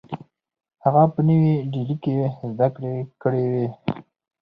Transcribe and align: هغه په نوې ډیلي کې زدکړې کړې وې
هغه 0.83 1.03
په 1.13 1.21
نوې 1.29 1.53
ډیلي 1.71 1.95
کې 2.03 2.13
زدکړې 2.57 2.95
کړې 3.21 3.43
وې 3.51 3.67